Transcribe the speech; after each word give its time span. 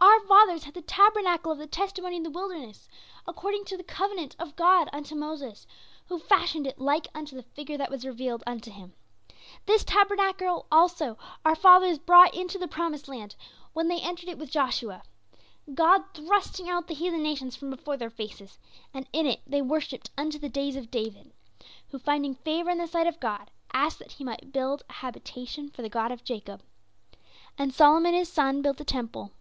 "Our 0.00 0.20
fathers 0.28 0.62
had 0.64 0.74
the 0.74 0.82
tabernacle 0.82 1.50
of 1.50 1.58
the 1.58 1.66
testimony 1.66 2.16
in 2.16 2.22
the 2.22 2.30
wilderness, 2.30 2.88
according 3.26 3.64
to 3.66 3.76
the 3.76 3.82
covenant 3.82 4.36
of 4.38 4.54
God 4.54 4.88
unto 4.92 5.16
Moses, 5.16 5.66
who 6.06 6.20
fashioned 6.20 6.68
it 6.68 6.78
like 6.78 7.08
unto 7.16 7.34
the 7.34 7.42
figure 7.42 7.76
that 7.76 7.90
was 7.90 8.04
revealed 8.04 8.44
unto 8.46 8.70
him. 8.70 8.92
This 9.66 9.82
tabernacle 9.82 10.66
also 10.70 11.18
our 11.44 11.56
fathers 11.56 11.98
brought 11.98 12.32
into 12.34 12.58
the 12.58 12.68
promised 12.68 13.08
land, 13.08 13.34
when 13.72 13.88
they 13.88 14.00
entered 14.00 14.28
it 14.28 14.38
with 14.38 14.52
Joshua, 14.52 15.02
God 15.74 16.04
thrusting 16.14 16.68
out 16.68 16.86
the 16.86 16.94
heathen 16.94 17.24
nations 17.24 17.56
from 17.56 17.70
before 17.70 17.96
their 17.96 18.10
faces, 18.10 18.60
and 18.94 19.08
in 19.12 19.26
it 19.26 19.40
they 19.48 19.62
worshipped 19.62 20.10
unto 20.16 20.38
the 20.38 20.48
days 20.48 20.76
of 20.76 20.92
David, 20.92 21.32
who, 21.88 21.98
finding 21.98 22.36
favor 22.36 22.70
in 22.70 22.78
the 22.78 22.86
sight 22.86 23.08
of 23.08 23.18
God, 23.18 23.50
asked 23.72 23.98
that 23.98 24.12
he 24.12 24.22
might 24.24 24.52
build 24.52 24.84
a 24.88 24.92
habitation 24.94 25.68
for 25.70 25.82
the 25.82 25.88
God 25.88 26.12
of 26.12 26.22
Jacob. 26.22 26.62
And 27.58 27.74
Solomon, 27.74 28.14
his 28.14 28.32
son, 28.32 28.62
built 28.62 28.80
a 28.80 28.84
temple. 28.84 29.32